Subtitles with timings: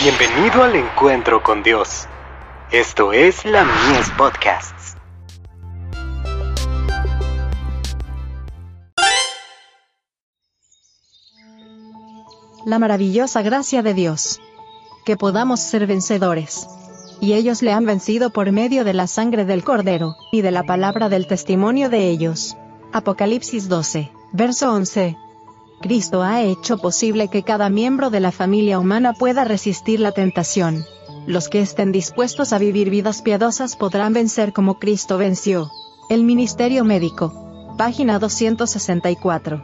[0.00, 2.06] Bienvenido al encuentro con Dios.
[2.70, 4.96] Esto es la Mies Podcasts.
[12.64, 14.40] La maravillosa gracia de Dios.
[15.04, 16.68] Que podamos ser vencedores.
[17.20, 20.62] Y ellos le han vencido por medio de la sangre del Cordero, y de la
[20.62, 22.56] palabra del testimonio de ellos.
[22.92, 25.18] Apocalipsis 12, verso 11.
[25.80, 30.84] Cristo ha hecho posible que cada miembro de la familia humana pueda resistir la tentación.
[31.26, 35.70] Los que estén dispuestos a vivir vidas piadosas podrán vencer como Cristo venció.
[36.10, 37.74] El Ministerio Médico.
[37.76, 39.62] Página 264.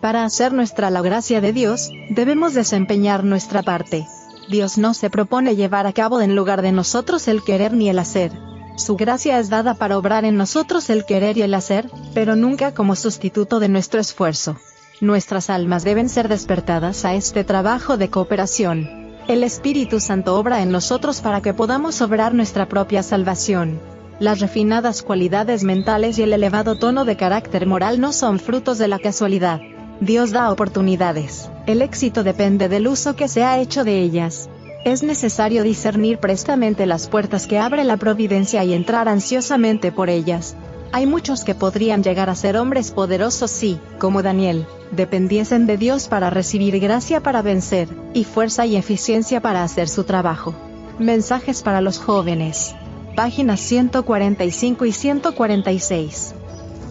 [0.00, 4.06] Para hacer nuestra la gracia de Dios, debemos desempeñar nuestra parte.
[4.48, 7.98] Dios no se propone llevar a cabo en lugar de nosotros el querer ni el
[7.98, 8.30] hacer.
[8.76, 12.72] Su gracia es dada para obrar en nosotros el querer y el hacer, pero nunca
[12.72, 14.56] como sustituto de nuestro esfuerzo.
[15.00, 18.86] Nuestras almas deben ser despertadas a este trabajo de cooperación.
[19.28, 23.80] El Espíritu Santo obra en nosotros para que podamos obrar nuestra propia salvación.
[24.18, 28.88] Las refinadas cualidades mentales y el elevado tono de carácter moral no son frutos de
[28.88, 29.62] la casualidad.
[30.02, 31.50] Dios da oportunidades.
[31.66, 34.50] El éxito depende del uso que se ha hecho de ellas.
[34.84, 40.56] Es necesario discernir prestamente las puertas que abre la providencia y entrar ansiosamente por ellas.
[40.92, 46.08] Hay muchos que podrían llegar a ser hombres poderosos si, como Daniel, dependiesen de Dios
[46.08, 50.52] para recibir gracia para vencer, y fuerza y eficiencia para hacer su trabajo.
[50.98, 52.74] Mensajes para los jóvenes.
[53.14, 56.34] Páginas 145 y 146.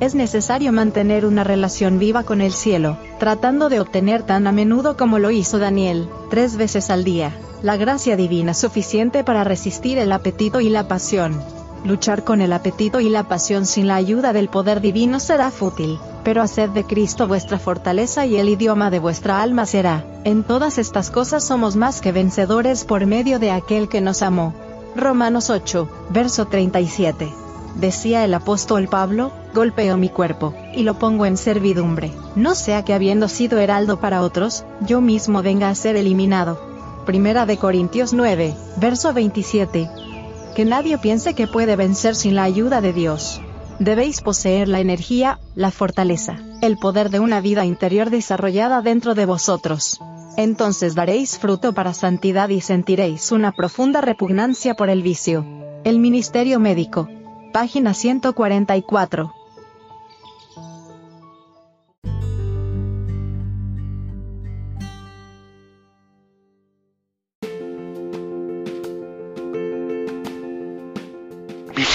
[0.00, 4.96] Es necesario mantener una relación viva con el cielo, tratando de obtener tan a menudo
[4.96, 10.10] como lo hizo Daniel, tres veces al día, la gracia divina suficiente para resistir el
[10.10, 11.40] apetito y la pasión.
[11.84, 15.98] Luchar con el apetito y la pasión sin la ayuda del poder divino será fútil
[16.24, 20.04] pero haced de Cristo vuestra fortaleza y el idioma de vuestra alma será.
[20.24, 24.54] En todas estas cosas somos más que vencedores por medio de aquel que nos amó.
[24.96, 27.30] Romanos 8, verso 37.
[27.76, 32.94] Decía el apóstol Pablo, golpeo mi cuerpo, y lo pongo en servidumbre, no sea que
[32.94, 36.58] habiendo sido heraldo para otros, yo mismo venga a ser eliminado.
[37.04, 39.90] Primera de Corintios 9, verso 27.
[40.54, 43.40] Que nadie piense que puede vencer sin la ayuda de Dios.
[43.80, 49.26] Debéis poseer la energía, la fortaleza, el poder de una vida interior desarrollada dentro de
[49.26, 50.00] vosotros.
[50.36, 55.44] Entonces daréis fruto para santidad y sentiréis una profunda repugnancia por el vicio.
[55.82, 57.08] El Ministerio Médico.
[57.52, 59.43] Página 144.